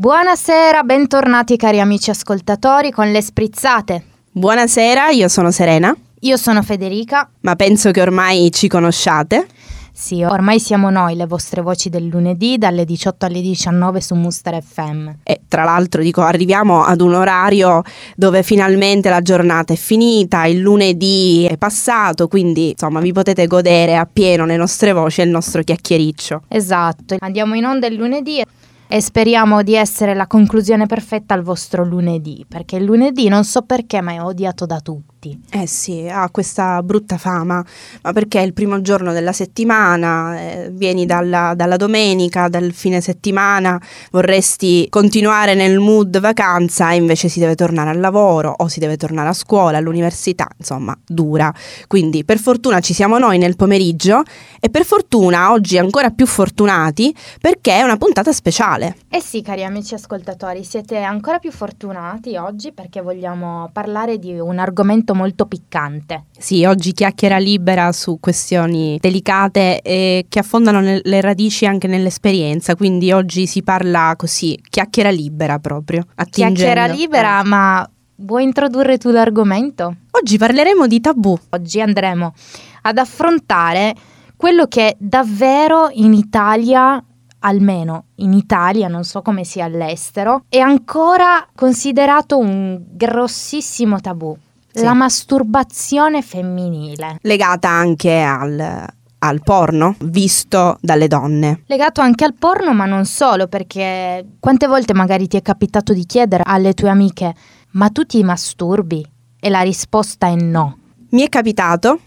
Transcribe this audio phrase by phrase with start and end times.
[0.00, 4.04] Buonasera, bentornati cari amici ascoltatori con le sprizzate.
[4.30, 5.92] Buonasera, io sono Serena.
[6.20, 7.28] Io sono Federica.
[7.40, 9.48] Ma penso che ormai ci conosciate.
[9.92, 14.62] Sì, ormai siamo noi le vostre voci del lunedì dalle 18 alle 19 su Muster
[14.62, 15.08] FM.
[15.24, 17.82] E tra l'altro dico, arriviamo ad un orario
[18.14, 23.96] dove finalmente la giornata è finita, il lunedì è passato, quindi insomma vi potete godere
[23.96, 26.42] appieno le nostre voci e il nostro chiacchiericcio.
[26.46, 28.40] Esatto, andiamo in onda il lunedì
[28.88, 33.62] e speriamo di essere la conclusione perfetta al vostro lunedì, perché il lunedì non so
[33.62, 35.40] perché ma è odiato da tutti tutti.
[35.50, 37.64] Eh sì, ha questa brutta fama,
[38.02, 43.00] ma perché è il primo giorno della settimana, eh, vieni dalla, dalla, domenica, dal fine
[43.00, 48.78] settimana, vorresti continuare nel mood vacanza e invece si deve tornare al lavoro o si
[48.78, 51.52] deve tornare a scuola, all'università, insomma, dura.
[51.86, 54.22] Quindi per fortuna ci siamo noi nel pomeriggio
[54.60, 58.96] e per fortuna oggi ancora più fortunati perché è una puntata speciale.
[59.08, 64.58] Eh sì, cari amici ascoltatori, siete ancora più fortunati oggi perché vogliamo parlare di un
[64.58, 66.24] argomento argomento molto piccante.
[66.36, 73.12] Sì, oggi chiacchiera libera su questioni delicate e che affondano le radici anche nell'esperienza, quindi
[73.12, 76.04] oggi si parla così, chiacchiera libera proprio.
[76.16, 76.60] Attingendo.
[76.60, 77.44] Chiacchiera libera, eh.
[77.44, 79.94] ma vuoi introdurre tu l'argomento?
[80.10, 81.36] Oggi parleremo di tabù.
[81.50, 82.34] Oggi andremo
[82.82, 83.94] ad affrontare
[84.36, 87.02] quello che davvero in Italia
[87.40, 94.36] almeno in Italia, non so come sia all'estero, è ancora considerato un grossissimo tabù
[94.78, 94.84] sì.
[94.84, 97.18] la masturbazione femminile.
[97.22, 98.86] Legata anche al,
[99.18, 101.62] al porno visto dalle donne.
[101.66, 106.04] Legato anche al porno, ma non solo, perché quante volte magari ti è capitato di
[106.04, 107.34] chiedere alle tue amiche:
[107.72, 109.04] "Ma tu ti masturbi?"
[109.40, 110.78] E la risposta è no.
[111.10, 111.98] Mi è capitato,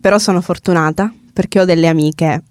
[0.00, 2.42] però sono fortunata perché ho delle amiche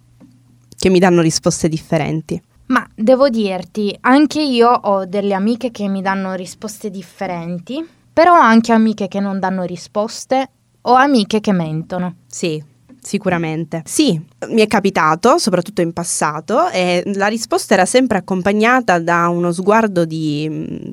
[0.75, 2.41] che mi danno risposte differenti.
[2.67, 8.41] Ma devo dirti, anche io ho delle amiche che mi danno risposte differenti però ho
[8.41, 10.49] anche amiche che non danno risposte
[10.81, 12.15] o amiche che mentono.
[12.27, 12.63] Sì,
[13.01, 13.83] sicuramente.
[13.85, 19.51] Sì, mi è capitato, soprattutto in passato, e la risposta era sempre accompagnata da uno
[19.51, 20.89] sguardo di mh,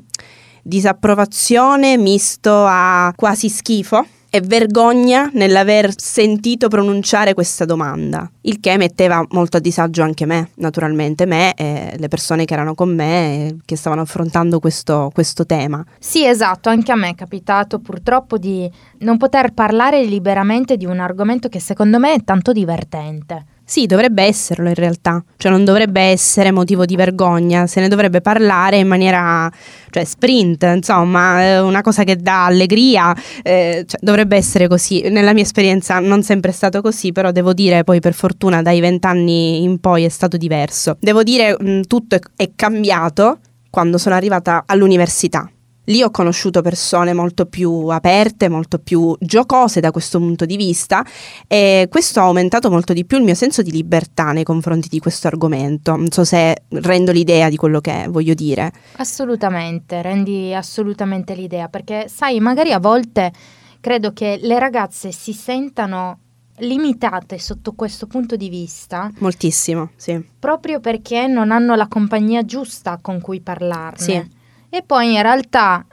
[0.63, 9.25] disapprovazione misto a quasi schifo e vergogna nell'aver sentito pronunciare questa domanda, il che metteva
[9.31, 13.75] molto a disagio anche me, naturalmente me e le persone che erano con me che
[13.75, 15.83] stavano affrontando questo, questo tema.
[15.99, 18.69] Sì, esatto, anche a me è capitato purtroppo di
[18.99, 23.45] non poter parlare liberamente di un argomento che secondo me è tanto divertente.
[23.69, 28.19] Sì, dovrebbe esserlo in realtà, cioè non dovrebbe essere motivo di vergogna, se ne dovrebbe
[28.19, 29.47] parlare in maniera,
[29.91, 35.07] cioè sprint, insomma, una cosa che dà allegria, eh, cioè, dovrebbe essere così.
[35.11, 38.79] Nella mia esperienza non sempre è stato così, però devo dire poi per fortuna dai
[38.79, 40.97] vent'anni in poi è stato diverso.
[40.99, 43.37] Devo dire mh, tutto è, è cambiato
[43.69, 45.47] quando sono arrivata all'università
[45.89, 51.03] Lì ho conosciuto persone molto più aperte, molto più giocose da questo punto di vista
[51.47, 54.99] e questo ha aumentato molto di più il mio senso di libertà nei confronti di
[54.99, 55.95] questo argomento.
[55.95, 58.71] Non so se rendo l'idea di quello che voglio dire.
[58.97, 63.31] Assolutamente, rendi assolutamente l'idea perché sai, magari a volte
[63.79, 66.19] credo che le ragazze si sentano
[66.59, 69.11] limitate sotto questo punto di vista.
[69.17, 70.23] Moltissimo, sì.
[70.37, 73.99] Proprio perché non hanno la compagnia giusta con cui parlarne.
[73.99, 74.37] Sì.
[74.69, 75.85] E poi in realtà,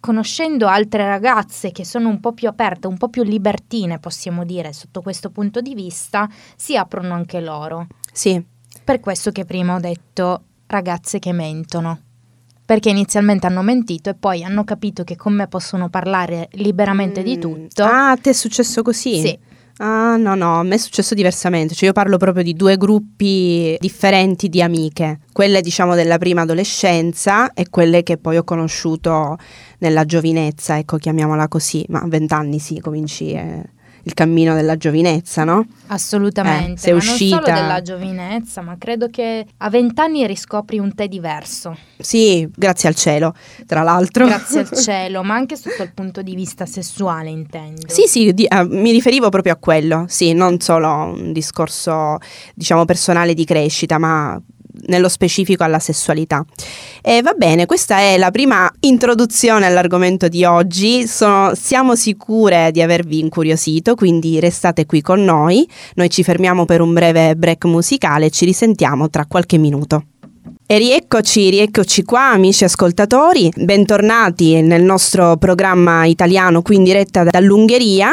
[0.00, 4.72] conoscendo altre ragazze che sono un po' più aperte, un po' più libertine, possiamo dire,
[4.72, 7.86] sotto questo punto di vista, si aprono anche loro.
[8.12, 8.42] Sì.
[8.84, 12.00] Per questo che prima ho detto ragazze che mentono.
[12.64, 17.24] Perché inizialmente hanno mentito e poi hanno capito che con me possono parlare liberamente mm.
[17.24, 17.84] di tutto.
[17.84, 19.20] Ah, te è successo così?
[19.20, 19.38] Sì.
[19.78, 23.76] Ah, no, no, a me è successo diversamente, cioè io parlo proprio di due gruppi
[23.80, 29.38] differenti di amiche, quelle diciamo della prima adolescenza e quelle che poi ho conosciuto
[29.78, 33.32] nella giovinezza, ecco chiamiamola così, ma vent'anni sì, cominci...
[33.32, 35.66] Eh il cammino della giovinezza, no?
[35.88, 36.72] Assolutamente.
[36.72, 37.36] Eh, sei ma uscita.
[37.36, 41.76] Non solo della giovinezza, ma credo che a vent'anni riscopri un te diverso.
[41.98, 43.34] Sì, grazie al cielo,
[43.66, 44.26] tra l'altro.
[44.26, 47.88] Grazie al cielo, ma anche sotto il punto di vista sessuale, intendo.
[47.88, 52.18] Sì, sì, di, uh, mi riferivo proprio a quello, sì, non solo un discorso,
[52.54, 54.40] diciamo, personale di crescita, ma
[54.86, 56.44] nello specifico alla sessualità.
[57.02, 61.06] E va bene, questa è la prima introduzione all'argomento di oggi.
[61.06, 65.68] Sono, siamo sicure di avervi incuriosito, quindi restate qui con noi.
[65.94, 70.04] Noi ci fermiamo per un breve break musicale e ci risentiamo tra qualche minuto.
[70.66, 78.10] E rieccoci, rieccoci qua amici ascoltatori, bentornati nel nostro programma italiano qui in diretta dall'Ungheria.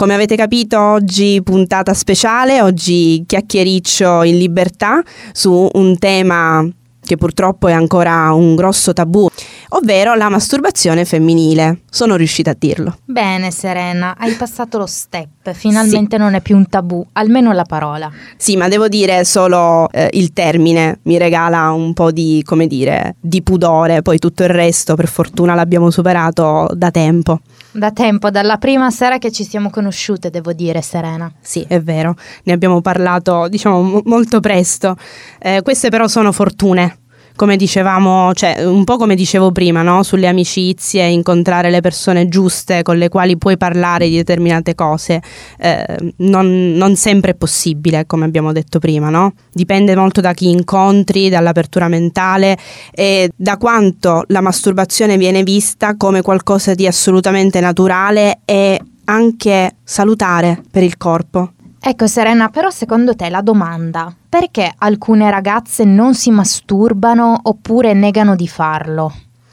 [0.00, 6.66] Come avete capito oggi puntata speciale, oggi chiacchiericcio in libertà su un tema
[7.02, 9.28] che purtroppo è ancora un grosso tabù,
[9.70, 11.80] ovvero la masturbazione femminile.
[11.90, 12.98] Sono riuscita a dirlo.
[13.04, 16.22] Bene Serena, hai passato lo step, finalmente sì.
[16.22, 18.10] non è più un tabù, almeno la parola.
[18.36, 23.16] Sì, ma devo dire solo eh, il termine mi regala un po' di, come dire,
[23.20, 27.40] di pudore, poi tutto il resto per fortuna l'abbiamo superato da tempo.
[27.72, 31.32] Da tempo, dalla prima sera che ci siamo conosciute, devo dire, Serena.
[31.40, 34.96] Sì, è vero, ne abbiamo parlato, diciamo, m- molto presto.
[35.38, 36.99] Eh, queste però sono fortune
[37.40, 40.02] come dicevamo, cioè un po' come dicevo prima, no?
[40.02, 45.22] sulle amicizie, incontrare le persone giuste con le quali puoi parlare di determinate cose,
[45.58, 49.32] eh, non, non, sempre è possibile, come abbiamo detto prima, no?
[49.50, 52.58] Dipende molto da chi incontri, dall'apertura mentale
[52.90, 60.60] e da quanto la masturbazione viene vista come qualcosa di assolutamente naturale e anche salutare
[60.70, 61.52] per il corpo.
[61.80, 68.36] Ecco Serena, però secondo te la domanda, perché alcune ragazze non si masturbano oppure negano
[68.36, 69.12] di farlo?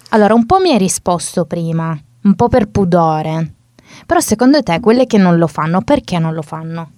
[0.09, 3.53] Allora, un po' mi hai risposto prima, un po' per pudore,
[4.06, 6.91] però secondo te quelle che non lo fanno, perché non lo fanno?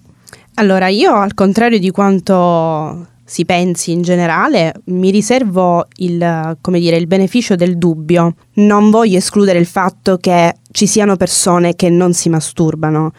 [0.56, 7.06] Allora, io al contrario di quanto si pensi in generale, mi riservo il, dire, il
[7.06, 8.34] beneficio del dubbio.
[8.54, 13.12] Non voglio escludere il fatto che ci siano persone che non si masturbano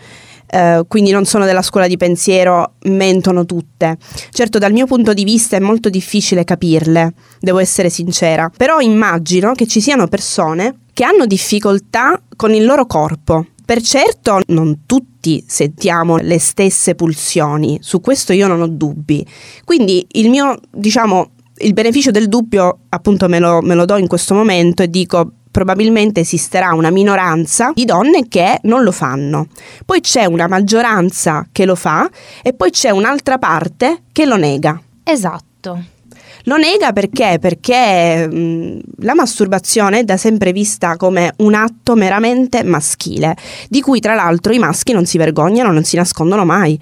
[0.54, 3.98] eh, quindi non sono della scuola di pensiero, mentono tutte.
[4.32, 9.54] Certo dal mio punto di vista è molto difficile capirle, devo essere sincera, però immagino
[9.54, 13.46] che ci siano persone che hanno difficoltà con il loro corpo.
[13.64, 19.26] Per certo non tutti sentiamo le stesse pulsioni, su questo io non ho dubbi.
[19.64, 24.08] Quindi il mio, diciamo, il beneficio del dubbio appunto me lo, me lo do in
[24.08, 29.48] questo momento e dico probabilmente esisterà una minoranza di donne che non lo fanno.
[29.86, 32.10] Poi c'è una maggioranza che lo fa
[32.42, 34.82] e poi c'è un'altra parte che lo nega.
[35.04, 36.00] Esatto.
[36.46, 37.38] Lo nega perché?
[37.40, 43.36] Perché mh, la masturbazione è da sempre vista come un atto meramente maschile,
[43.70, 46.80] di cui tra l'altro i maschi non si vergognano, non si nascondono mai.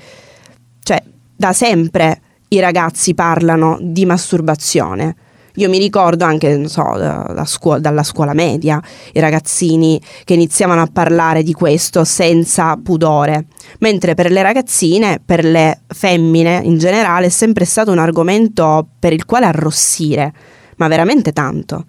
[0.82, 1.04] Cioè,
[1.36, 5.16] da sempre i ragazzi parlano di masturbazione
[5.60, 10.90] io mi ricordo anche, so, da scuola, dalla scuola media, i ragazzini che iniziavano a
[10.92, 13.48] parlare di questo senza pudore,
[13.80, 19.12] mentre per le ragazzine, per le femmine in generale, è sempre stato un argomento per
[19.12, 20.34] il quale arrossire,
[20.78, 21.86] ma veramente tanto.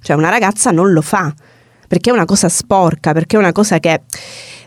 [0.00, 1.32] Cioè una ragazza non lo fa,
[1.88, 4.02] perché è una cosa sporca, perché è una cosa che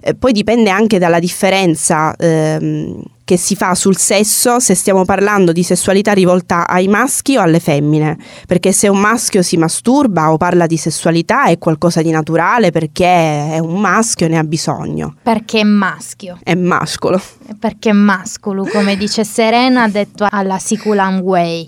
[0.01, 2.15] eh, poi dipende anche dalla differenza.
[2.17, 7.41] Ehm, che si fa sul sesso se stiamo parlando di sessualità rivolta ai maschi o
[7.41, 8.17] alle femmine,
[8.47, 13.05] perché se un maschio si masturba o parla di sessualità è qualcosa di naturale perché
[13.51, 15.15] è un maschio e ne ha bisogno.
[15.21, 16.39] Perché è maschio.
[16.41, 17.21] È mascolo.
[17.59, 21.67] Perché è mascolo, come dice Serena, detto alla Siculan Way.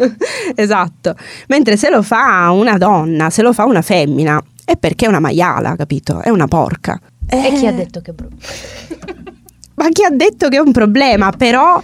[0.56, 1.14] esatto.
[1.48, 5.20] Mentre se lo fa una donna, se lo fa una femmina, è perché è una
[5.20, 6.20] maiala, capito?
[6.20, 6.98] È una porca.
[7.26, 7.74] E chi ha eh.
[7.74, 8.36] detto che è brutto?
[9.74, 11.30] ma chi ha detto che è un problema?
[11.30, 11.80] Però,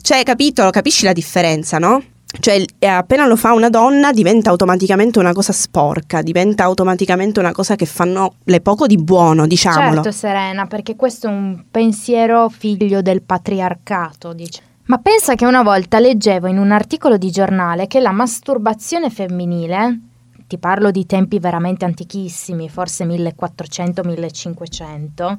[0.00, 2.02] cioè, capito, capisci la differenza, no?
[2.40, 7.74] Cioè, appena lo fa una donna diventa automaticamente una cosa sporca, diventa automaticamente una cosa
[7.74, 10.02] che fanno le poco di buono, diciamolo.
[10.02, 14.62] Certo, Serena, perché questo è un pensiero figlio del patriarcato, dice.
[14.84, 20.00] Ma pensa che una volta leggevo in un articolo di giornale che la masturbazione femminile,
[20.48, 25.36] ti parlo di tempi veramente antichissimi, forse 1400-1500,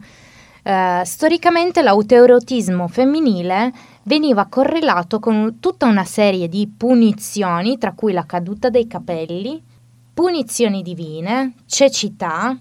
[0.61, 3.73] eh, storicamente l'autoerotismo femminile
[4.03, 9.61] veniva correlato con tutta una serie di punizioni, tra cui la caduta dei capelli,
[10.13, 12.57] punizioni divine, cecità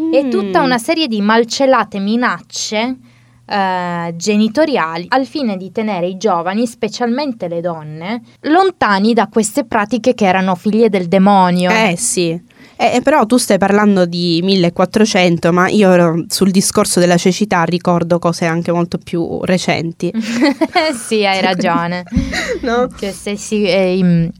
[0.00, 0.14] mm.
[0.14, 2.96] e tutta una serie di malcelate minacce
[3.50, 10.14] eh, genitoriali al fine di tenere i giovani, specialmente le donne, lontani da queste pratiche
[10.14, 11.70] che erano figlie del demonio.
[11.70, 12.40] Eh sì.
[12.76, 18.18] Eh, eh, però tu stai parlando di 1400, ma io sul discorso della cecità ricordo
[18.18, 20.10] cose anche molto più recenti.
[20.94, 22.04] sì, hai ragione.
[22.62, 22.86] no?
[22.86, 24.30] Che se si, eh,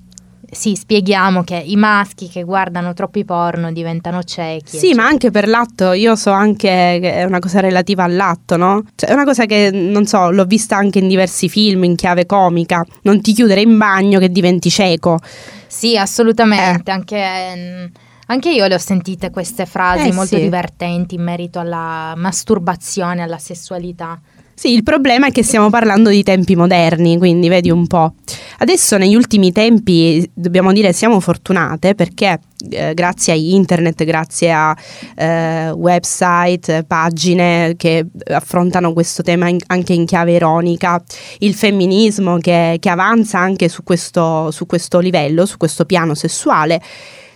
[0.50, 4.76] sì, spieghiamo che i maschi che guardano troppi porno diventano ciechi.
[4.78, 8.84] Sì, ma anche per l'atto, io so anche che è una cosa relativa all'atto, no?
[8.94, 12.26] Cioè, è una cosa che, non so, l'ho vista anche in diversi film in chiave
[12.26, 12.84] comica.
[13.02, 15.18] Non ti chiudere in bagno che diventi cieco.
[15.66, 16.94] Sì, assolutamente, eh.
[16.94, 17.24] anche...
[17.56, 17.84] Mm,
[18.30, 20.42] anche io le ho sentite queste frasi eh, molto sì.
[20.42, 24.20] divertenti in merito alla masturbazione, alla sessualità.
[24.60, 28.12] Sì, il problema è che stiamo parlando di tempi moderni, quindi vedi un po'.
[28.58, 32.38] Adesso negli ultimi tempi dobbiamo dire siamo fortunate perché
[32.68, 34.76] eh, grazie a internet, grazie a
[35.16, 41.02] eh, website, pagine che affrontano questo tema in, anche in chiave ironica,
[41.38, 46.82] il femminismo che, che avanza anche su questo, su questo livello, su questo piano sessuale,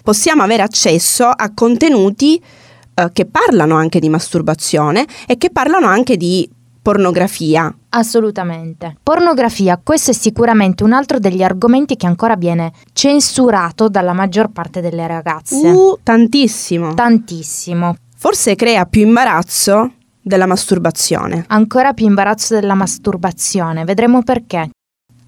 [0.03, 2.39] possiamo avere accesso a contenuti
[2.95, 6.47] eh, che parlano anche di masturbazione e che parlano anche di
[6.85, 7.75] pornografia.
[7.89, 8.99] Assolutamente.
[9.03, 14.83] Pornografia, questo è sicuramente un altro degli argomenti che ancora viene censurato dalla maggior parte
[14.83, 15.67] delle ragazze.
[15.67, 16.93] Uh, tantissimo.
[16.93, 17.97] Tantissimo.
[18.15, 21.47] Forse crea più imbarazzo della masturbazione.
[21.49, 24.69] Ancora più imbarazzo della masturbazione, vedremo perché.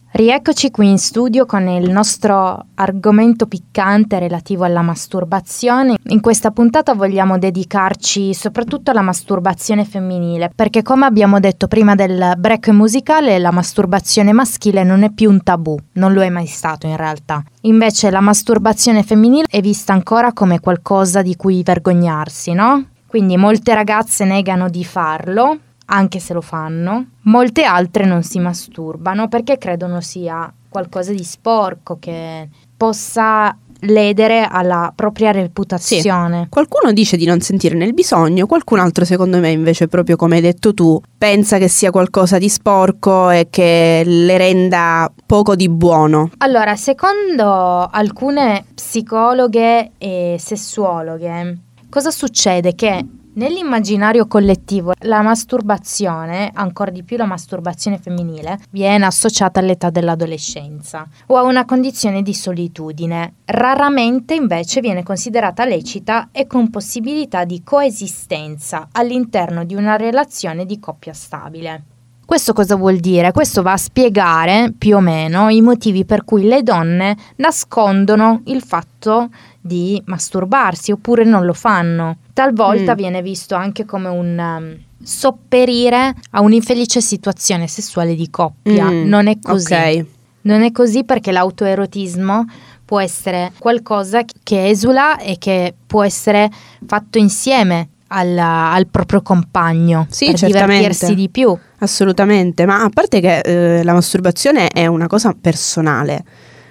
[0.08, 5.98] Rieccoci qui in studio con il nostro argomento piccante relativo alla masturbazione.
[6.06, 12.32] In questa puntata vogliamo dedicarci soprattutto alla masturbazione femminile, perché come abbiamo detto prima del
[12.38, 16.86] break musicale, la masturbazione maschile non è più un tabù, non lo è mai stato
[16.86, 17.42] in realtà.
[17.62, 22.86] Invece la masturbazione femminile è vista ancora come qualcosa di cui vergognarsi, no?
[23.06, 27.06] Quindi molte ragazze negano di farlo, anche se lo fanno.
[27.22, 34.92] Molte altre non si masturbano perché credono sia qualcosa di sporco che possa ledere alla
[34.94, 36.42] propria reputazione.
[36.44, 36.48] Sì.
[36.48, 40.42] Qualcuno dice di non sentirne il bisogno, qualcun altro secondo me invece proprio come hai
[40.42, 46.30] detto tu pensa che sia qualcosa di sporco e che le renda poco di buono.
[46.38, 51.58] Allora, secondo alcune psicologhe e sessuologhe,
[51.90, 52.74] cosa succede?
[52.74, 53.04] Che
[53.36, 61.36] Nell'immaginario collettivo la masturbazione, ancora di più la masturbazione femminile, viene associata all'età dell'adolescenza o
[61.36, 63.34] a una condizione di solitudine.
[63.44, 70.80] Raramente invece viene considerata lecita e con possibilità di coesistenza all'interno di una relazione di
[70.80, 71.82] coppia stabile.
[72.26, 73.30] Questo cosa vuol dire?
[73.30, 78.62] Questo va a spiegare più o meno i motivi per cui le donne nascondono il
[78.62, 79.28] fatto
[79.66, 82.18] di masturbarsi oppure non lo fanno.
[82.32, 82.96] Talvolta mm.
[82.96, 88.86] viene visto anche come un um, sopperire a un'infelice situazione sessuale di coppia.
[88.86, 89.08] Mm.
[89.08, 89.72] Non è così.
[89.72, 90.06] Okay.
[90.42, 92.44] Non è così perché l'autoerotismo
[92.84, 96.48] può essere qualcosa che esula e che può essere
[96.86, 100.76] fatto insieme al, al proprio compagno sì, per certamente.
[100.76, 101.56] divertirsi di più.
[101.78, 106.24] Assolutamente, ma a parte che eh, la masturbazione è una cosa personale,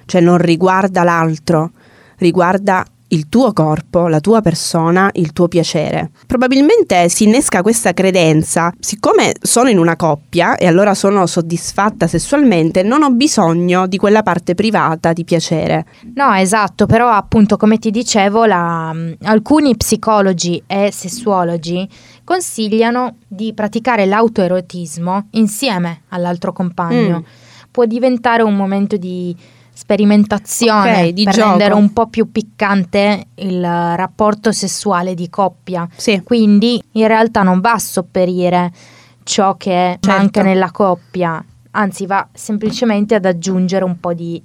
[0.05, 1.71] cioè non riguarda l'altro
[2.17, 6.11] riguarda il tuo corpo, la tua persona, il tuo piacere.
[6.25, 12.81] Probabilmente si innesca questa credenza, siccome sono in una coppia e allora sono soddisfatta sessualmente,
[12.81, 15.85] non ho bisogno di quella parte privata di piacere.
[16.15, 18.93] No, esatto, però appunto come ti dicevo, la,
[19.23, 21.87] alcuni psicologi e sessuologi
[22.23, 27.19] consigliano di praticare l'autoerotismo insieme all'altro compagno.
[27.19, 27.23] Mm.
[27.69, 29.35] Può diventare un momento di
[29.75, 31.49] sperimentazione okay, di per gioco.
[31.49, 35.87] rendere un po' più piccante il rapporto sessuale di coppia.
[35.95, 36.21] Sì.
[36.23, 38.71] Quindi in realtà non va a sopperire
[39.23, 40.07] ciò che certo.
[40.07, 44.41] manca nella coppia, anzi va semplicemente ad aggiungere un po' di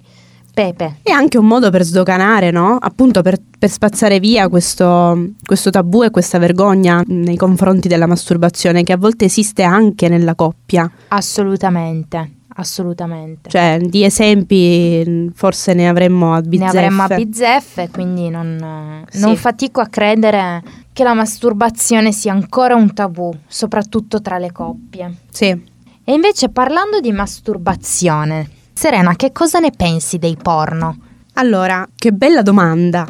[0.53, 0.97] pepe.
[1.03, 2.77] È anche un modo per sdoganare, no?
[2.81, 8.83] Appunto per, per spazzare via questo, questo tabù e questa vergogna nei confronti della masturbazione
[8.83, 10.91] che a volte esiste anche nella coppia.
[11.09, 12.39] Assolutamente.
[12.61, 13.49] Assolutamente.
[13.49, 16.73] Cioè, di esempi forse ne avremmo a bizzeffe.
[16.73, 19.21] Ne avremmo a bizzeffe, quindi non, sì.
[19.21, 20.63] non fatico a credere
[20.93, 25.15] che la masturbazione sia ancora un tabù, soprattutto tra le coppie.
[25.31, 25.47] Sì.
[25.47, 30.99] E invece parlando di masturbazione, Serena, che cosa ne pensi dei porno?
[31.35, 33.09] Allora, che bella domanda.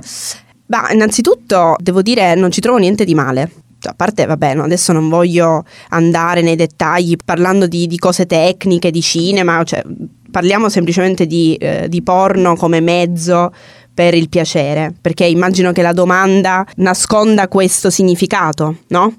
[0.66, 3.50] Beh, innanzitutto devo dire non ci trovo niente di male
[3.82, 8.90] a parte, vabbè, no, adesso non voglio andare nei dettagli parlando di, di cose tecniche,
[8.90, 9.82] di cinema, cioè,
[10.30, 13.52] parliamo semplicemente di, eh, di porno come mezzo
[13.92, 19.14] per il piacere, perché immagino che la domanda nasconda questo significato, no?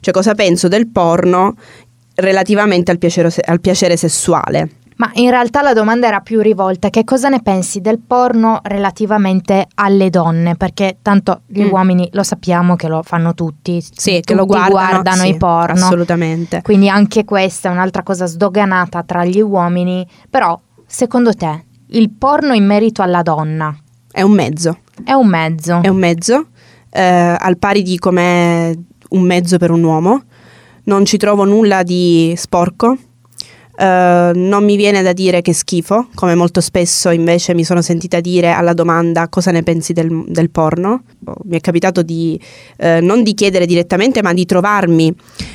[0.00, 1.56] Cioè cosa penso del porno
[2.16, 4.70] relativamente al piacere, al piacere sessuale.
[4.98, 9.68] Ma in realtà la domanda era più rivolta, che cosa ne pensi del porno relativamente
[9.76, 10.56] alle donne?
[10.56, 11.70] Perché tanto gli mm.
[11.70, 15.36] uomini lo sappiamo che lo fanno tutti, sì, tutti che lo guardano, guardano sì, i
[15.36, 15.84] porno.
[15.84, 16.62] Assolutamente.
[16.62, 22.52] Quindi anche questa è un'altra cosa sdoganata tra gli uomini, però secondo te il porno
[22.52, 23.72] in merito alla donna?
[24.10, 24.78] È un mezzo.
[25.04, 25.80] È un mezzo.
[25.80, 26.46] È un mezzo,
[26.90, 28.76] eh, al pari di com'è
[29.10, 30.22] un mezzo per un uomo.
[30.84, 32.96] Non ci trovo nulla di sporco
[33.78, 38.18] Uh, non mi viene da dire che schifo, come molto spesso invece mi sono sentita
[38.18, 41.04] dire alla domanda cosa ne pensi del, del porno.
[41.44, 42.40] Mi è capitato di
[42.78, 45.14] uh, non di chiedere direttamente, ma di trovarmi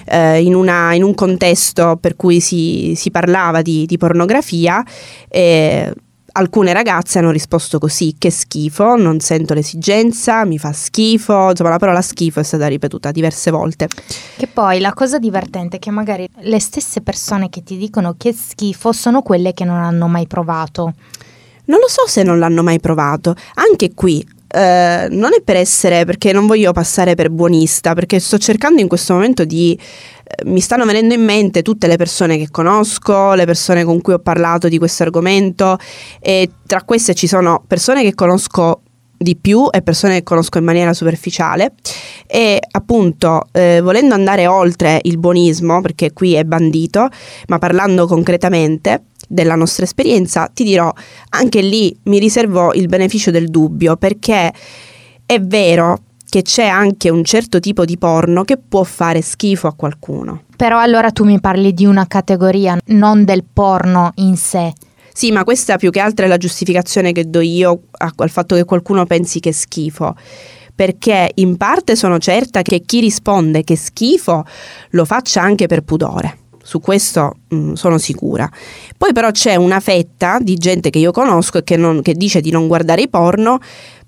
[0.09, 4.81] uh, in, una, in, un contesto per cui si, si parlava di, di pornografia.
[5.27, 5.93] E,
[6.33, 11.77] alcune ragazze hanno risposto così, che schifo, non sento l'esigenza, mi fa schifo, insomma la
[11.77, 13.87] parola schifo è stata ripetuta diverse volte.
[14.37, 18.33] Che poi la cosa divertente è che magari le stesse persone che ti dicono che
[18.33, 20.93] schifo sono quelle che non hanno mai provato.
[21.65, 26.05] Non lo so se non l'hanno mai provato, anche qui Uh, non è per essere,
[26.05, 29.75] perché non voglio passare per buonista, perché sto cercando in questo momento di
[30.45, 34.19] mi stanno venendo in mente tutte le persone che conosco, le persone con cui ho
[34.19, 35.77] parlato di questo argomento
[36.19, 38.81] e tra queste ci sono persone che conosco
[39.15, 41.74] di più e persone che conosco in maniera superficiale.
[42.27, 47.07] E appunto eh, volendo andare oltre il buonismo perché qui è bandito
[47.48, 50.93] ma parlando concretamente della nostra esperienza ti dirò
[51.29, 54.53] anche lì mi riservo il beneficio del dubbio perché
[55.25, 55.99] è vero
[56.29, 60.43] che c'è anche un certo tipo di porno che può fare schifo a qualcuno.
[60.55, 64.73] Però allora tu mi parli di una categoria, non del porno in sé.
[65.13, 68.65] Sì, ma questa più che altro è la giustificazione che do io al fatto che
[68.65, 70.15] qualcuno pensi che è schifo.
[70.73, 74.43] Perché in parte sono certa che chi risponde che è schifo
[74.91, 76.37] lo faccia anche per pudore.
[76.63, 78.50] Su questo mh, mm, sono sicura.
[78.98, 82.41] Poi però c'è una fetta di gente che io conosco e che, non, che dice
[82.41, 83.60] di non guardare i porno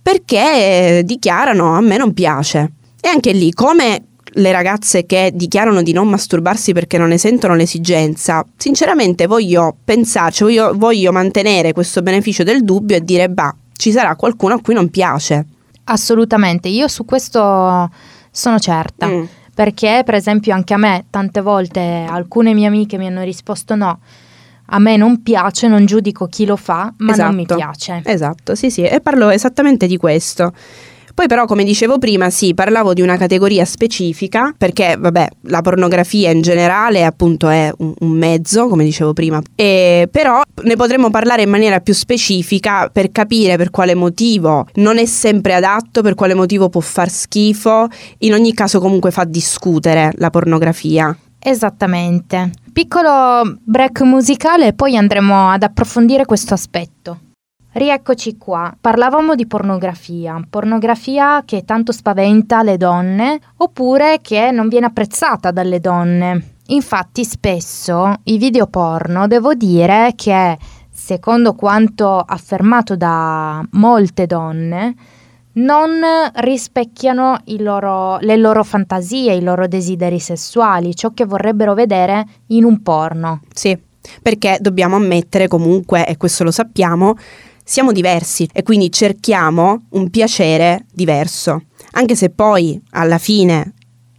[0.02, 2.72] perché dichiarano a me non piace.
[3.02, 4.04] E anche lì, come
[4.38, 10.44] le ragazze che dichiarano di non masturbarsi perché non ne sentono l'esigenza, sinceramente voglio pensarci,
[10.44, 14.74] voglio, voglio mantenere questo beneficio del dubbio e dire, bah, ci sarà qualcuno a cui
[14.74, 15.46] non piace.
[15.86, 17.90] Assolutamente, io su questo
[18.32, 19.08] sono certa.
[19.08, 19.24] Mm.
[19.56, 24.00] Perché, per esempio, anche a me tante volte alcune mie amiche mi hanno risposto no
[24.68, 27.60] a me non piace, non giudico chi lo fa, ma esatto, non mi esatto.
[27.60, 28.02] piace.
[28.04, 30.54] Esatto, sì, sì, e parlo esattamente di questo.
[31.16, 36.30] Poi però, come dicevo prima, sì, parlavo di una categoria specifica, perché, vabbè, la pornografia
[36.30, 41.44] in generale appunto è un, un mezzo, come dicevo prima, e, però ne potremmo parlare
[41.44, 46.34] in maniera più specifica per capire per quale motivo non è sempre adatto, per quale
[46.34, 47.88] motivo può far schifo,
[48.20, 51.18] in ogni caso comunque fa discutere la pornografia.
[51.40, 52.52] Esattamente.
[52.74, 57.20] Piccolo break musicale e poi andremo ad approfondire questo aspetto.
[57.78, 64.86] Rieccoci qua, parlavamo di pornografia, pornografia che tanto spaventa le donne oppure che non viene
[64.86, 66.56] apprezzata dalle donne.
[66.68, 70.58] Infatti spesso i video porno devo dire che,
[70.90, 74.96] secondo quanto affermato da molte donne,
[75.56, 76.00] non
[76.36, 82.82] rispecchiano loro, le loro fantasie, i loro desideri sessuali, ciò che vorrebbero vedere in un
[82.82, 83.42] porno.
[83.54, 83.78] Sì,
[84.22, 87.16] perché dobbiamo ammettere comunque, e questo lo sappiamo,
[87.66, 91.64] siamo diversi e quindi cerchiamo un piacere diverso.
[91.94, 93.74] Anche se poi alla fine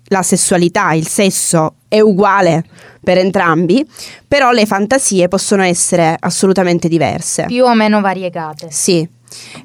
[0.09, 2.65] la sessualità, il sesso è uguale
[3.03, 3.87] per entrambi,
[4.27, 7.45] però le fantasie possono essere assolutamente diverse.
[7.47, 8.69] Più o meno variegate.
[8.71, 9.09] Sì,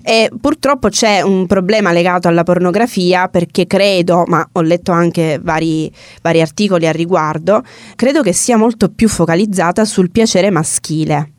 [0.03, 5.91] e purtroppo c'è un problema legato alla pornografia perché credo, ma ho letto anche vari,
[6.21, 7.63] vari articoli al riguardo,
[7.95, 11.31] credo che sia molto più focalizzata sul piacere maschile.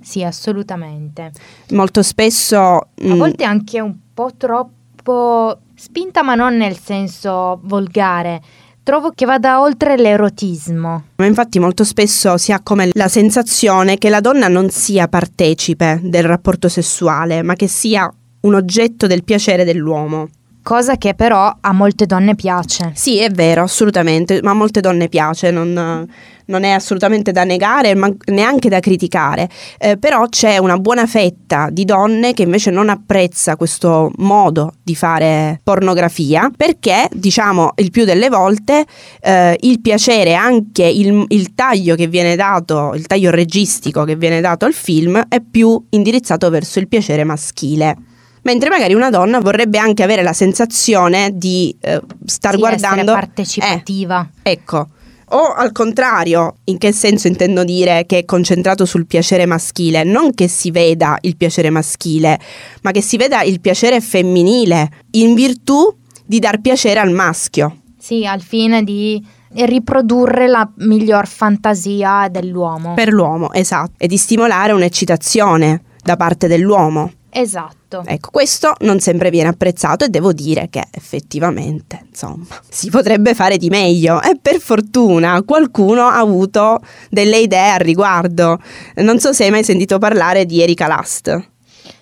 [0.00, 1.32] Sì, assolutamente.
[1.70, 2.58] Molto spesso...
[2.58, 8.40] A mm, volte anche un po' troppo spinta, ma non nel senso volgare
[8.88, 11.04] trovo che vada oltre l'erotismo.
[11.16, 16.00] Ma infatti molto spesso si ha come la sensazione che la donna non sia partecipe
[16.02, 20.30] del rapporto sessuale, ma che sia un oggetto del piacere dell'uomo
[20.68, 22.90] cosa che però a molte donne piace.
[22.94, 26.06] Sì, è vero, assolutamente, ma a molte donne piace, non,
[26.44, 31.70] non è assolutamente da negare, ma neanche da criticare, eh, però c'è una buona fetta
[31.70, 38.04] di donne che invece non apprezza questo modo di fare pornografia perché, diciamo, il più
[38.04, 38.84] delle volte
[39.22, 44.42] eh, il piacere, anche il, il taglio che viene dato, il taglio registico che viene
[44.42, 47.96] dato al film è più indirizzato verso il piacere maschile
[48.42, 54.28] mentre magari una donna vorrebbe anche avere la sensazione di eh, star sì, guardando partecipativa.
[54.42, 54.88] Eh, ecco.
[55.30, 60.02] O al contrario, in che senso intendo dire che è concentrato sul piacere maschile?
[60.02, 62.38] Non che si veda il piacere maschile,
[62.80, 67.80] ma che si veda il piacere femminile, in virtù di dar piacere al maschio.
[67.98, 69.22] Sì, al fine di
[69.52, 72.94] riprodurre la miglior fantasia dell'uomo.
[72.94, 77.12] Per l'uomo, esatto, e di stimolare un'eccitazione da parte dell'uomo.
[77.30, 78.02] Esatto.
[78.04, 83.56] Ecco, questo non sempre viene apprezzato e devo dire che effettivamente, insomma, si potrebbe fare
[83.56, 88.58] di meglio e per fortuna qualcuno ha avuto delle idee al riguardo.
[88.96, 91.28] Non so se hai mai sentito parlare di Erika Last.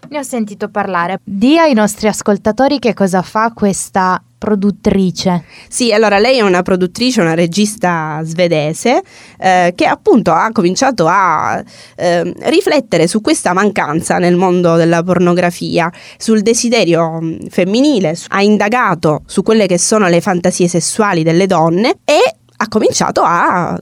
[0.09, 1.21] Ne ho sentito parlare.
[1.25, 5.45] Dì ai nostri ascoltatori che cosa fa questa produttrice.
[5.69, 9.03] Sì, allora lei è una produttrice, una regista svedese
[9.39, 11.63] eh, che appunto ha cominciato a
[11.97, 19.23] eh, riflettere su questa mancanza nel mondo della pornografia, sul desiderio mm, femminile, ha indagato
[19.27, 23.79] su quelle che sono le fantasie sessuali delle donne e ha cominciato a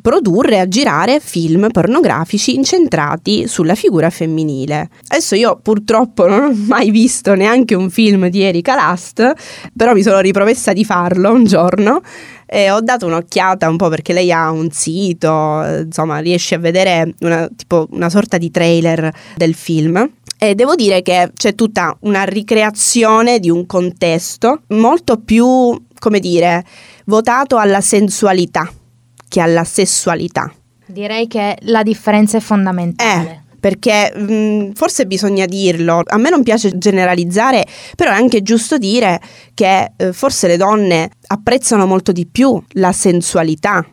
[0.00, 4.88] produrre e girare film pornografici incentrati sulla figura femminile.
[5.08, 9.32] Adesso io purtroppo non ho mai visto neanche un film di Erika Last,
[9.76, 12.00] però mi sono ripromessa di farlo un giorno
[12.46, 17.14] e ho dato un'occhiata un po' perché lei ha un sito, insomma riesce a vedere
[17.20, 20.10] una, tipo una sorta di trailer del film
[20.42, 26.64] e devo dire che c'è tutta una ricreazione di un contesto molto più, come dire,
[27.04, 28.72] votato alla sensualità
[29.30, 30.52] che alla sessualità.
[30.86, 33.30] Direi che la differenza è fondamentale.
[33.30, 37.64] Eh, perché mh, mm, forse bisogna dirlo, a me non piace generalizzare,
[37.94, 39.20] però è anche giusto dire
[39.54, 43.86] che eh, forse le donne apprezzano molto di più la sensualità,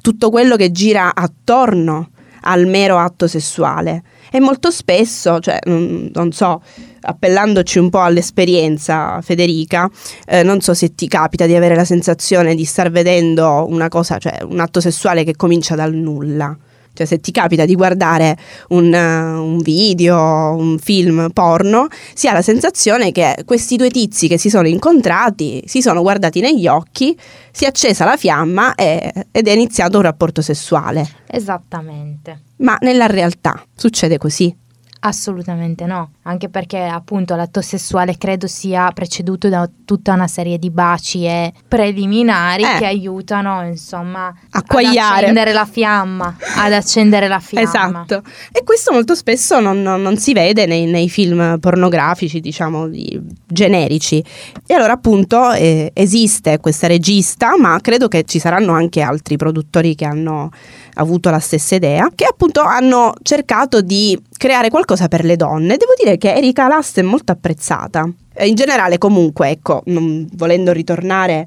[0.00, 2.10] tutto quello che gira attorno
[2.42, 4.02] al mero atto sessuale.
[4.30, 6.62] E molto spesso, cioè, non, non so,
[7.00, 9.90] appellandoci un po' all'esperienza, Federica,
[10.26, 14.18] eh, non so se ti capita di avere la sensazione di star vedendo una cosa,
[14.18, 16.56] cioè un atto sessuale che comincia dal nulla.
[16.98, 18.36] Cioè, se ti capita di guardare
[18.70, 20.16] un, uh, un, video,
[20.56, 25.62] un film porno, si ha la sensazione che questi due tizi che si sono incontrati,
[25.64, 27.16] si sono guardati negli occhi,
[27.52, 31.08] si è accesa la fiamma e, ed è iniziato un rapporto sessuale.
[31.28, 32.40] Esattamente.
[32.56, 34.52] Ma nella realtà succede così.
[35.00, 40.70] Assolutamente no, anche perché appunto l'atto sessuale credo sia preceduto da tutta una serie di
[40.70, 42.78] baci e preliminari eh.
[42.78, 47.68] che aiutano insomma a ad accendere la fiamma, ad accendere la fiamma.
[47.68, 52.88] Esatto, e questo molto spesso non, non, non si vede nei, nei, film pornografici, diciamo,
[52.88, 54.22] di, generici.
[54.66, 59.94] E allora appunto eh, esiste questa regista, ma credo che ci saranno anche altri produttori
[59.94, 60.50] che hanno
[60.98, 65.76] avuto la stessa idea, che appunto hanno cercato di creare qualcosa per le donne.
[65.76, 68.08] Devo dire che Erika Last è molto apprezzata.
[68.40, 71.46] In generale comunque, ecco, non volendo ritornare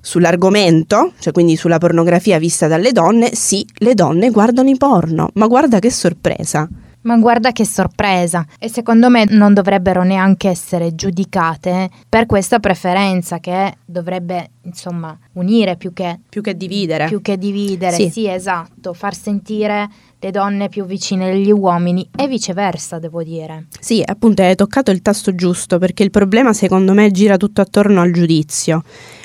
[0.00, 5.46] sull'argomento, cioè quindi sulla pornografia vista dalle donne, sì, le donne guardano i porno, ma
[5.46, 6.68] guarda che sorpresa.
[7.02, 8.46] Ma guarda che sorpresa!
[8.58, 15.76] E secondo me non dovrebbero neanche essere giudicate per questa preferenza che dovrebbe, insomma, unire
[15.76, 17.06] più che, più che dividere.
[17.06, 18.10] Più che dividere, sì.
[18.10, 19.88] sì, esatto, far sentire
[20.20, 23.66] le donne più vicine agli uomini e viceversa, devo dire.
[23.80, 28.00] Sì, appunto hai toccato il tasto giusto perché il problema secondo me gira tutto attorno
[28.00, 28.84] al giudizio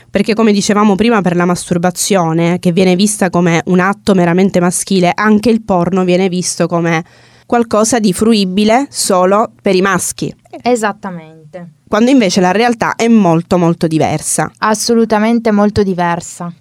[0.10, 5.12] perché come dicevamo prima per la masturbazione, che viene vista come un atto meramente maschile,
[5.14, 7.04] anche il porno viene visto come
[7.48, 10.32] qualcosa di fruibile solo per i maschi.
[10.62, 11.72] Esattamente.
[11.88, 14.52] Quando invece la realtà è molto molto diversa.
[14.60, 16.54] Assolutamente molto diversa.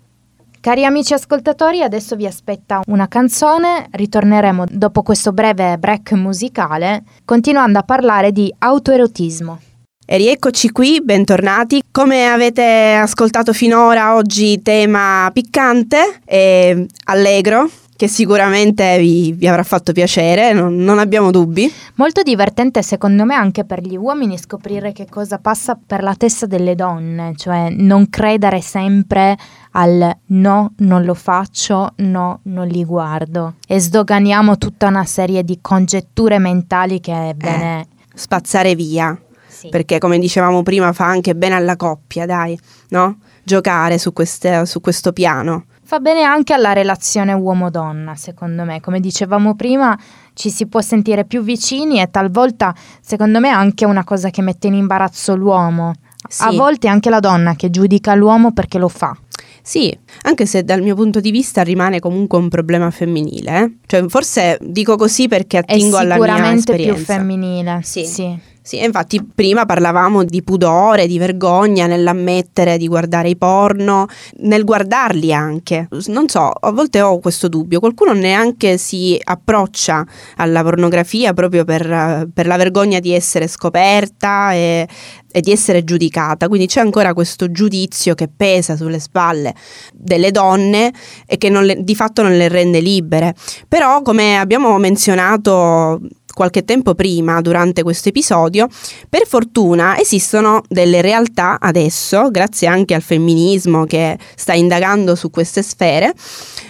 [0.60, 7.78] Cari amici ascoltatori, adesso vi aspetta una canzone, ritorneremo dopo questo breve break musicale, continuando
[7.78, 9.60] a parlare di autoerotismo.
[10.04, 11.82] E rieccoci qui, bentornati.
[11.90, 19.92] Come avete ascoltato finora, oggi tema piccante e allegro, che sicuramente vi, vi, avrà fatto
[19.92, 21.72] piacere, non, non, abbiamo dubbi.
[21.94, 26.46] Molto divertente secondo me anche per gli uomini scoprire che cosa passa per la testa
[26.46, 29.36] delle donne, cioè non credere sempre
[29.72, 35.58] al no, non lo faccio, no, non li guardo e sdoganiamo tutta una serie di
[35.60, 39.18] congetture mentali che è bene eh, spazzare via.
[39.46, 39.70] Sì.
[39.70, 43.20] Perché come dicevamo prima fa anche bene alla coppia, dai, no?
[43.42, 45.64] Giocare su, queste, su questo piano.
[45.86, 48.80] Fa bene anche alla relazione uomo-donna, secondo me.
[48.80, 49.96] Come dicevamo prima,
[50.34, 54.42] ci si può sentire più vicini e talvolta, secondo me, è anche una cosa che
[54.42, 55.92] mette in imbarazzo l'uomo.
[56.28, 56.42] Sì.
[56.42, 59.16] A volte anche la donna che giudica l'uomo perché lo fa.
[59.62, 63.62] Sì, anche se dal mio punto di vista rimane comunque un problema femminile.
[63.62, 63.76] Eh?
[63.86, 66.72] Cioè, forse dico così perché attingo alla mia esperienza.
[66.72, 67.80] È sicuramente più femminile.
[67.84, 68.04] Sì.
[68.04, 68.36] sì.
[68.66, 75.32] Sì, infatti prima parlavamo di pudore, di vergogna nell'ammettere di guardare i porno, nel guardarli
[75.32, 75.86] anche.
[76.06, 80.04] Non so, a volte ho questo dubbio, qualcuno neanche si approccia
[80.38, 84.88] alla pornografia proprio per, per la vergogna di essere scoperta e,
[85.30, 89.54] e di essere giudicata, quindi c'è ancora questo giudizio che pesa sulle spalle
[89.92, 90.92] delle donne
[91.24, 93.32] e che le, di fatto non le rende libere.
[93.68, 96.00] Però come abbiamo menzionato
[96.36, 98.68] qualche tempo prima, durante questo episodio,
[99.08, 105.62] per fortuna esistono delle realtà adesso, grazie anche al femminismo che sta indagando su queste
[105.62, 106.12] sfere,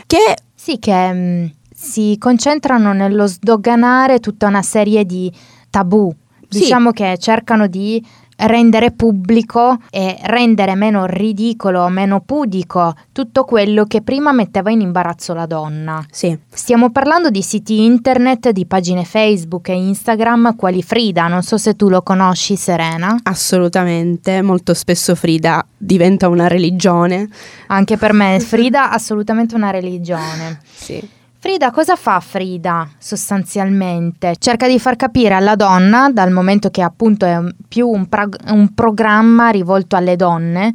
[0.07, 0.37] che...
[0.55, 5.33] Sì, che mh, mm, si concentrano nello sdoganare tutta una serie di
[5.69, 6.15] tabù.
[6.49, 7.03] Diciamo sì.
[7.03, 8.01] che cercano di
[8.37, 15.33] rendere pubblico e rendere meno ridicolo, meno pudico tutto quello che prima metteva in imbarazzo
[15.35, 16.05] la donna.
[16.11, 16.37] Sì.
[16.49, 21.75] Stiamo parlando di siti internet, di pagine Facebook e Instagram quali Frida, non so se
[21.75, 23.19] tu lo conosci Serena.
[23.23, 27.29] Assolutamente, molto spesso Frida diventa una religione.
[27.69, 30.61] Anche per me Frida assolutamente una religione.
[30.75, 31.15] sì.
[31.47, 34.35] Frida cosa fa Frida sostanzialmente?
[34.37, 38.75] Cerca di far capire alla donna, dal momento che appunto è più un, pra- un
[38.75, 40.75] programma rivolto alle donne,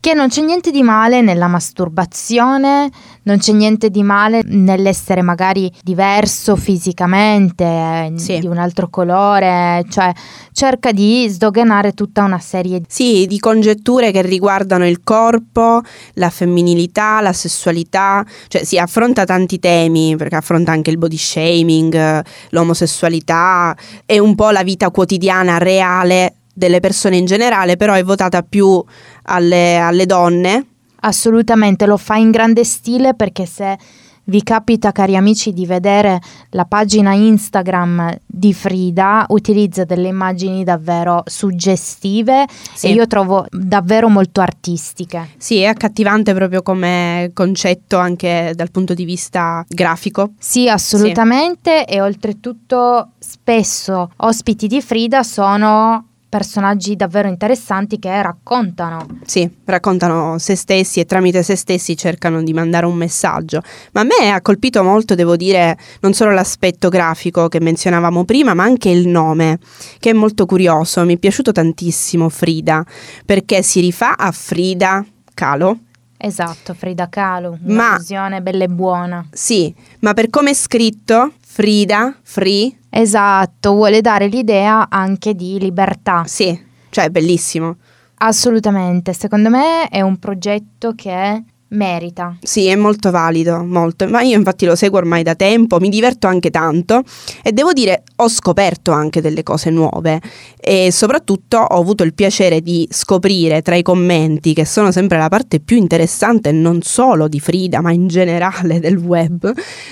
[0.00, 2.90] che non c'è niente di male nella masturbazione,
[3.24, 8.38] non c'è niente di male nell'essere magari diverso fisicamente, sì.
[8.38, 10.10] di un altro colore, cioè
[10.52, 12.86] cerca di sdoganare tutta una serie di...
[12.88, 15.82] Sì, di congetture che riguardano il corpo,
[16.14, 22.24] la femminilità, la sessualità, cioè si affronta tanti temi, perché affronta anche il body shaming,
[22.50, 28.42] l'omosessualità e un po' la vita quotidiana reale delle persone in generale, però è votata
[28.42, 28.84] più
[29.22, 30.66] alle, alle donne.
[31.00, 33.78] Assolutamente, lo fa in grande stile perché se
[34.24, 36.20] vi capita, cari amici, di vedere
[36.50, 42.86] la pagina Instagram di Frida, utilizza delle immagini davvero suggestive sì.
[42.86, 45.30] e io trovo davvero molto artistiche.
[45.36, 50.32] Sì, è accattivante proprio come concetto anche dal punto di vista grafico.
[50.38, 51.94] Sì, assolutamente sì.
[51.94, 59.04] e oltretutto spesso ospiti di Frida sono personaggi davvero interessanti che raccontano.
[59.26, 63.60] Sì, raccontano se stessi e tramite se stessi cercano di mandare un messaggio.
[63.92, 68.54] Ma a me ha colpito molto, devo dire, non solo l'aspetto grafico che menzionavamo prima,
[68.54, 69.58] ma anche il nome,
[69.98, 71.04] che è molto curioso.
[71.04, 72.86] Mi è piaciuto tantissimo Frida,
[73.26, 75.78] perché si rifà a Frida Kahlo.
[76.16, 79.26] Esatto, Frida Kahlo, una visione bella e buona.
[79.32, 86.24] Sì, ma per come è scritto, Frida, Free, Esatto, vuole dare l'idea anche di libertà.
[86.26, 86.58] Sì,
[86.90, 87.76] cioè è bellissimo.
[88.22, 92.36] Assolutamente, secondo me è un progetto che merita.
[92.42, 94.06] Sì, è molto valido, molto.
[94.08, 97.02] Ma io infatti lo seguo ormai da tempo, mi diverto anche tanto
[97.42, 100.20] e devo dire ho scoperto anche delle cose nuove
[100.58, 105.28] e soprattutto ho avuto il piacere di scoprire tra i commenti, che sono sempre la
[105.28, 109.50] parte più interessante non solo di Frida, ma in generale del web,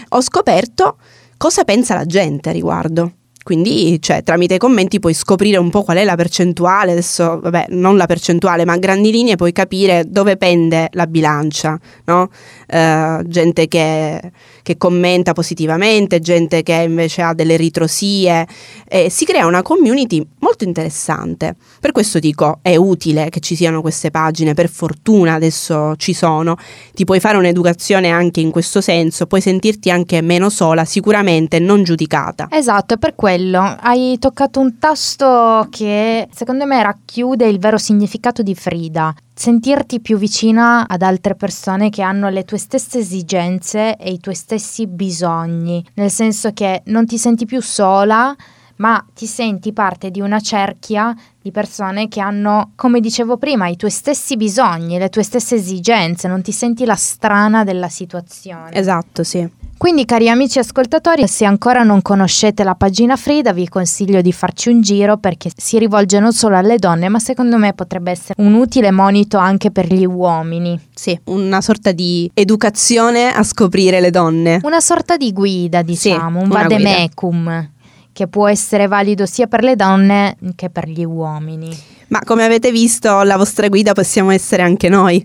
[0.08, 0.96] ho scoperto
[1.38, 3.12] cosa pensa la gente a riguardo.
[3.48, 7.68] Quindi, cioè, tramite i commenti puoi scoprire un po' qual è la percentuale, adesso, vabbè,
[7.70, 12.28] non la percentuale, ma a grandi linee puoi capire dove pende la bilancia, no?
[12.70, 14.20] Uh, gente che,
[14.62, 18.46] che, commenta positivamente, gente che invece ha delle ritrosie,
[18.86, 21.56] e si crea una community molto interessante.
[21.80, 26.58] Per questo dico, è utile che ci siano queste pagine, per fortuna adesso ci sono,
[26.92, 31.82] ti puoi fare un'educazione anche in questo senso, puoi sentirti anche meno sola, sicuramente non
[31.82, 32.48] giudicata.
[32.50, 37.78] Esatto, è per quello quello, hai toccato un tasto che secondo me racchiude il vero
[37.78, 39.14] significato di Frida.
[39.32, 44.34] Sentirti più vicina ad altre persone che hanno le tue stesse esigenze e i tuoi
[44.34, 48.34] stessi bisogni, nel senso che non ti senti più sola,
[48.78, 53.76] ma ti senti parte di una cerchia di persone che hanno, come dicevo prima, i
[53.76, 58.72] tuoi stessi bisogni, le tue stesse esigenze, non ti senti la strana della situazione.
[58.72, 59.48] Esatto, sì.
[59.78, 64.70] Quindi cari amici ascoltatori, se ancora non conoscete la pagina Frida, vi consiglio di farci
[64.70, 68.54] un giro perché si rivolge non solo alle donne, ma secondo me potrebbe essere un
[68.54, 70.78] utile monito anche per gli uomini.
[70.92, 74.58] Sì, una sorta di educazione a scoprire le donne.
[74.64, 77.44] Una sorta di guida, diciamo, sì, un vademecum.
[77.44, 77.70] Guida
[78.18, 81.70] che può essere valido sia per le donne che per gli uomini.
[82.08, 85.24] Ma come avete visto, la vostra guida possiamo essere anche noi.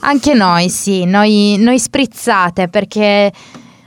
[0.00, 3.30] Anche noi, sì, noi, noi sprizzate perché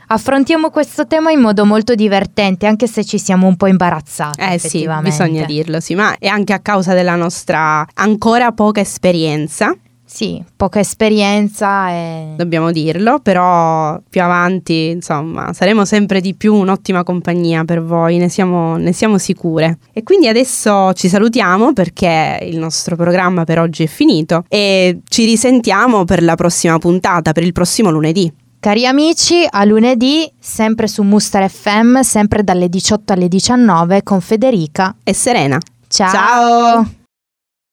[0.06, 4.38] affrontiamo questo tema in modo molto divertente, anche se ci siamo un po' imbarazzati.
[4.38, 9.76] Eh sì, bisogna dirlo, sì, ma è anche a causa della nostra ancora poca esperienza.
[10.08, 12.34] Sì, poca esperienza e...
[12.36, 18.28] Dobbiamo dirlo, però più avanti, insomma, saremo sempre di più un'ottima compagnia per voi, ne
[18.28, 19.78] siamo, ne siamo sicure.
[19.92, 25.24] E quindi adesso ci salutiamo perché il nostro programma per oggi è finito e ci
[25.24, 28.32] risentiamo per la prossima puntata, per il prossimo lunedì.
[28.60, 34.94] Cari amici, a lunedì, sempre su Muster FM, sempre dalle 18 alle 19 con Federica
[35.02, 35.58] e Serena.
[35.88, 36.10] Ciao!
[36.10, 36.95] Ciao.